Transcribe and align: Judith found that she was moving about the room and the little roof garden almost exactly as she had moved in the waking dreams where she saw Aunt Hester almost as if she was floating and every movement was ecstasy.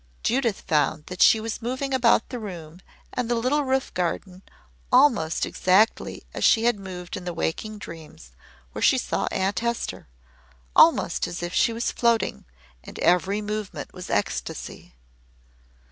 Judith 0.23 0.61
found 0.61 1.05
that 1.05 1.21
she 1.21 1.39
was 1.39 1.61
moving 1.61 1.93
about 1.93 2.29
the 2.29 2.39
room 2.39 2.81
and 3.13 3.29
the 3.29 3.35
little 3.35 3.63
roof 3.63 3.93
garden 3.93 4.41
almost 4.91 5.45
exactly 5.45 6.23
as 6.33 6.43
she 6.43 6.63
had 6.63 6.79
moved 6.79 7.15
in 7.15 7.23
the 7.23 7.35
waking 7.35 7.77
dreams 7.77 8.31
where 8.71 8.81
she 8.81 8.97
saw 8.97 9.25
Aunt 9.29 9.59
Hester 9.59 10.07
almost 10.75 11.27
as 11.27 11.43
if 11.43 11.53
she 11.53 11.71
was 11.71 11.91
floating 11.91 12.45
and 12.83 12.97
every 12.97 13.43
movement 13.43 13.93
was 13.93 14.09
ecstasy. 14.09 14.95